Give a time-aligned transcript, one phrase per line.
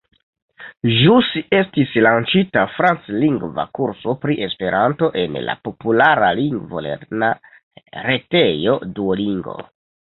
[1.01, 1.27] Ĵus
[1.57, 7.33] estis lanĉita franclingva kurso pri Esperanto en la populara lingvolerna
[8.11, 9.61] retejo Duolingo.